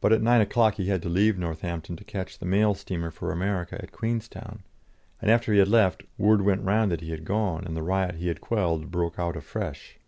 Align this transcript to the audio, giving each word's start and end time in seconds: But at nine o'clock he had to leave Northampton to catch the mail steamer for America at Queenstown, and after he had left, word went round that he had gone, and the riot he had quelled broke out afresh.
But 0.00 0.14
at 0.14 0.22
nine 0.22 0.40
o'clock 0.40 0.76
he 0.76 0.86
had 0.86 1.02
to 1.02 1.10
leave 1.10 1.36
Northampton 1.36 1.96
to 1.96 2.04
catch 2.04 2.38
the 2.38 2.46
mail 2.46 2.74
steamer 2.74 3.10
for 3.10 3.30
America 3.30 3.76
at 3.78 3.92
Queenstown, 3.92 4.62
and 5.20 5.30
after 5.30 5.52
he 5.52 5.58
had 5.58 5.68
left, 5.68 6.02
word 6.16 6.40
went 6.40 6.62
round 6.62 6.90
that 6.92 7.02
he 7.02 7.10
had 7.10 7.26
gone, 7.26 7.62
and 7.66 7.76
the 7.76 7.82
riot 7.82 8.14
he 8.14 8.28
had 8.28 8.40
quelled 8.40 8.90
broke 8.90 9.18
out 9.18 9.36
afresh. 9.36 9.98